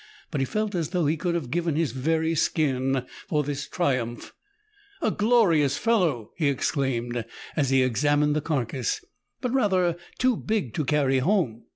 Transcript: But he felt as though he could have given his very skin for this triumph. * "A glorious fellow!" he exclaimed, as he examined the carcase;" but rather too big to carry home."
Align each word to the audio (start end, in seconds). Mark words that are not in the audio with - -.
But 0.31 0.41
he 0.41 0.45
felt 0.45 0.73
as 0.73 0.89
though 0.89 1.05
he 1.05 1.15
could 1.15 1.35
have 1.35 1.51
given 1.51 1.75
his 1.75 1.91
very 1.91 2.33
skin 2.33 3.05
for 3.29 3.43
this 3.43 3.67
triumph. 3.67 4.33
* 4.67 4.69
"A 5.03 5.11
glorious 5.11 5.77
fellow!" 5.77 6.31
he 6.37 6.49
exclaimed, 6.49 7.23
as 7.55 7.69
he 7.69 7.83
examined 7.83 8.35
the 8.35 8.41
carcase;" 8.41 9.05
but 9.41 9.53
rather 9.53 9.95
too 10.17 10.35
big 10.35 10.73
to 10.73 10.85
carry 10.85 11.19
home." 11.19 11.65